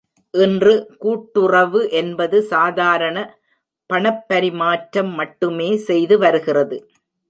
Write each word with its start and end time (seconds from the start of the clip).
இன்று, 0.33 0.71
கூட்டுறவு 0.97 1.81
என்பது 1.91 2.37
சாதாரண 2.45 3.17
பணப்பரிமாற்றம் 3.89 5.13
மட்டுமே 5.13 5.71
செய்துவருகிறது. 5.87 6.77